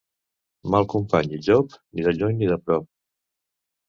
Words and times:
Mal 0.75 0.85
company 0.93 1.35
i 1.37 1.39
llop, 1.47 1.75
ni 1.99 2.05
de 2.07 2.13
lluny 2.21 2.33
ni 2.39 2.49
de 2.53 2.57
prop. 2.65 2.89